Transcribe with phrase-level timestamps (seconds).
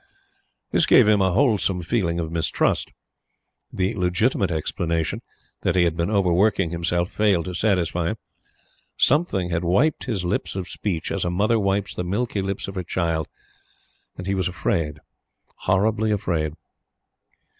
[0.71, 2.91] This gave him a wholesome feeling of mistrust.
[3.71, 5.21] The legitimate explanation,
[5.61, 8.15] that he had been overworking himself, failed to satisfy him.
[8.97, 12.73] Something had wiped his lips of speech, as a mother wipes the milky lips of
[12.73, 13.27] her child,
[14.17, 15.01] and he was afraid
[15.67, 16.55] horribly afraid.